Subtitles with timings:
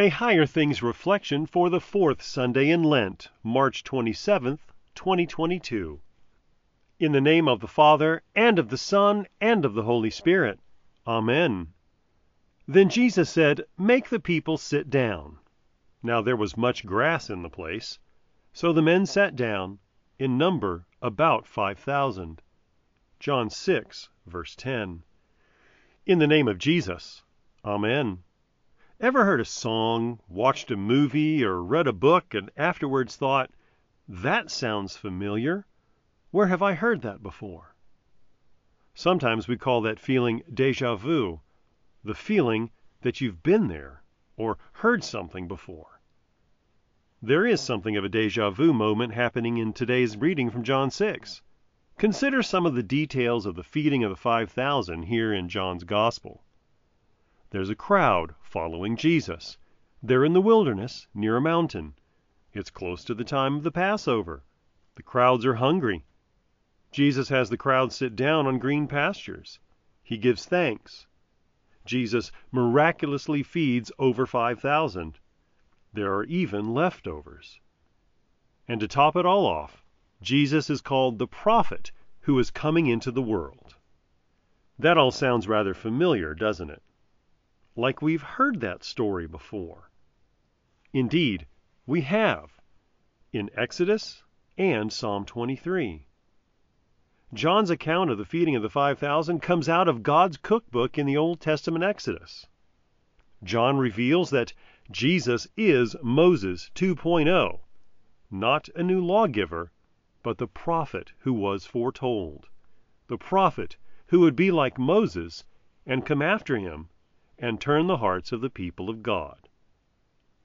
[0.00, 4.58] A Higher Things Reflection for the fourth Sunday in Lent, March 27,
[4.94, 6.00] 2022.
[6.98, 10.58] In the name of the Father, and of the Son, and of the Holy Spirit.
[11.06, 11.74] Amen.
[12.66, 15.36] Then Jesus said, Make the people sit down.
[16.02, 17.98] Now there was much grass in the place.
[18.54, 19.80] So the men sat down,
[20.18, 22.40] in number about five thousand.
[23.18, 25.02] John 6, verse 10.
[26.06, 27.22] In the name of Jesus.
[27.62, 28.22] Amen.
[29.02, 33.50] Ever heard a song, watched a movie, or read a book and afterwards thought,
[34.06, 35.64] that sounds familiar?
[36.32, 37.74] Where have I heard that before?
[38.92, 41.40] Sometimes we call that feeling deja vu,
[42.04, 44.02] the feeling that you've been there
[44.36, 46.02] or heard something before.
[47.22, 51.40] There is something of a deja vu moment happening in today's reading from John 6.
[51.96, 56.44] Consider some of the details of the feeding of the 5,000 here in John's Gospel.
[57.50, 59.58] There's a crowd following Jesus.
[60.00, 61.94] They're in the wilderness near a mountain.
[62.52, 64.44] It's close to the time of the Passover.
[64.94, 66.04] The crowds are hungry.
[66.92, 69.58] Jesus has the crowd sit down on green pastures.
[70.04, 71.08] He gives thanks.
[71.84, 75.18] Jesus miraculously feeds over 5,000.
[75.92, 77.58] There are even leftovers.
[78.68, 79.84] And to top it all off,
[80.22, 83.74] Jesus is called the prophet who is coming into the world.
[84.78, 86.82] That all sounds rather familiar, doesn't it?
[87.76, 89.90] Like we've heard that story before.
[90.92, 91.46] Indeed,
[91.86, 92.60] we have
[93.32, 94.22] in Exodus
[94.58, 96.06] and Psalm 23.
[97.32, 101.16] John's account of the feeding of the 5,000 comes out of God's cookbook in the
[101.16, 102.46] Old Testament Exodus.
[103.44, 104.52] John reveals that
[104.90, 107.60] Jesus is Moses 2.0,
[108.30, 109.70] not a new lawgiver,
[110.24, 112.48] but the prophet who was foretold,
[113.06, 113.76] the prophet
[114.08, 115.44] who would be like Moses
[115.86, 116.88] and come after him
[117.40, 119.48] and turn the hearts of the people of God.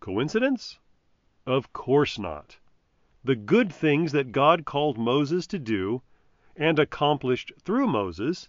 [0.00, 0.78] Coincidence?
[1.46, 2.58] Of course not.
[3.22, 6.02] The good things that God called Moses to do
[6.56, 8.48] and accomplished through Moses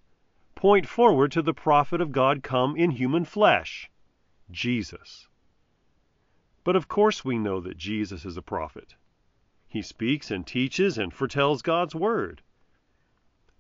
[0.55, 3.89] point forward to the prophet of God come in human flesh,
[4.49, 5.27] Jesus.
[6.63, 8.95] But of course we know that Jesus is a prophet.
[9.67, 12.41] He speaks and teaches and foretells God's word.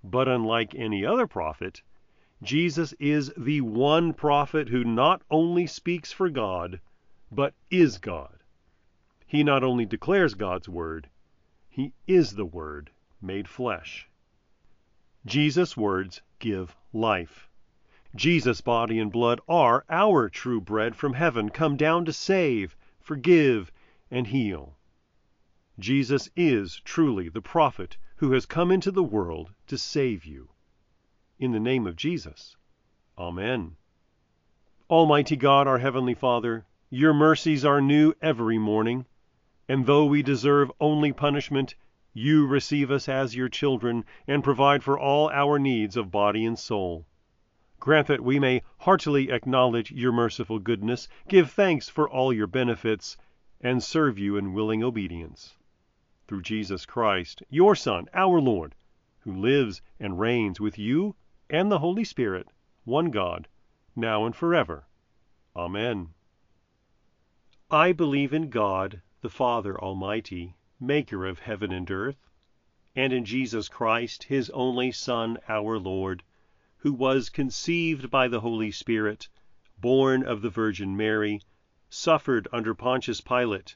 [0.03, 1.83] But unlike any other prophet,
[2.43, 6.81] Jesus is the one prophet who not only speaks for God,
[7.31, 8.41] but is God.
[9.27, 11.07] He not only declares God's word,
[11.69, 12.89] he is the word
[13.21, 14.09] made flesh.
[15.23, 17.47] Jesus' words give life.
[18.15, 23.71] Jesus' body and blood are our true bread from heaven, come down to save, forgive,
[24.09, 24.79] and heal.
[25.77, 30.49] Jesus is truly the prophet who has come into the world to save you
[31.41, 32.55] in the name of Jesus.
[33.17, 33.75] Amen.
[34.91, 39.07] Almighty God, our Heavenly Father, your mercies are new every morning,
[39.67, 41.73] and though we deserve only punishment,
[42.13, 46.59] you receive us as your children and provide for all our needs of body and
[46.59, 47.07] soul.
[47.79, 53.17] Grant that we may heartily acknowledge your merciful goodness, give thanks for all your benefits,
[53.59, 55.57] and serve you in willing obedience.
[56.27, 58.75] Through Jesus Christ, your Son, our Lord,
[59.21, 61.15] who lives and reigns with you
[61.51, 62.47] and the Holy Spirit,
[62.85, 63.49] one God,
[63.93, 64.85] now and forever.
[65.53, 66.13] Amen.
[67.69, 72.29] I believe in God, the Father Almighty, maker of heaven and earth,
[72.95, 76.23] and in Jesus Christ, his only Son, our Lord,
[76.77, 79.27] who was conceived by the Holy Spirit,
[79.77, 81.41] born of the Virgin Mary,
[81.89, 83.75] suffered under Pontius Pilate,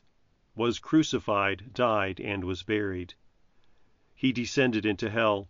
[0.56, 3.16] was crucified, died, and was buried.
[4.16, 5.50] He descended into hell.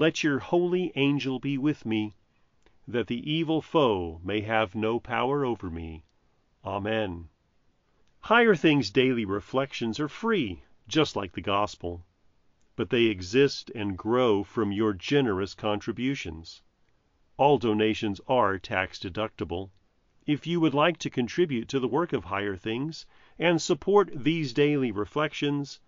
[0.00, 2.14] Let your holy angel be with me,
[2.86, 6.04] that the evil foe may have no power over me.
[6.64, 7.30] Amen.
[8.20, 12.06] Higher Things Daily Reflections are free, just like the Gospel,
[12.76, 16.62] but they exist and grow from your generous contributions.
[17.36, 19.70] All donations are tax deductible.
[20.26, 23.04] If you would like to contribute to the work of Higher Things
[23.36, 25.80] and support these daily reflections,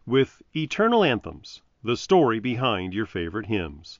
[0.06, 3.99] with Eternal Anthems: The Story Behind Your Favorite Hymns.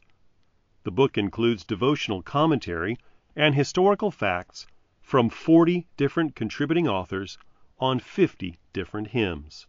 [0.85, 2.97] The book includes devotional commentary
[3.35, 4.69] and historical facts
[5.09, 7.39] from 40 different contributing authors
[7.79, 9.67] on 50 different hymns.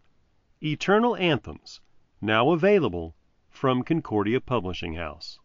[0.61, 1.79] Eternal Anthems,
[2.19, 3.15] now available
[3.49, 5.39] from Concordia Publishing House.